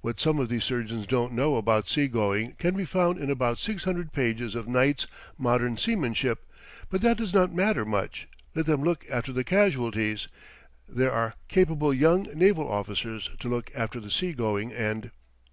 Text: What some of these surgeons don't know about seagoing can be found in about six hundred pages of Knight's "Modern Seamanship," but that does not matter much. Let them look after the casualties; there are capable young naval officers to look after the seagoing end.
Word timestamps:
What 0.00 0.18
some 0.18 0.40
of 0.40 0.48
these 0.48 0.64
surgeons 0.64 1.06
don't 1.06 1.32
know 1.32 1.54
about 1.54 1.88
seagoing 1.88 2.54
can 2.54 2.74
be 2.74 2.84
found 2.84 3.16
in 3.16 3.30
about 3.30 3.60
six 3.60 3.84
hundred 3.84 4.12
pages 4.12 4.56
of 4.56 4.66
Knight's 4.66 5.06
"Modern 5.38 5.76
Seamanship," 5.76 6.44
but 6.90 7.00
that 7.02 7.18
does 7.18 7.32
not 7.32 7.54
matter 7.54 7.84
much. 7.84 8.26
Let 8.56 8.66
them 8.66 8.82
look 8.82 9.06
after 9.08 9.32
the 9.32 9.44
casualties; 9.44 10.26
there 10.88 11.12
are 11.12 11.34
capable 11.46 11.94
young 11.94 12.22
naval 12.34 12.68
officers 12.68 13.30
to 13.38 13.46
look 13.48 13.70
after 13.72 14.00
the 14.00 14.10
seagoing 14.10 14.72
end. 14.72 15.12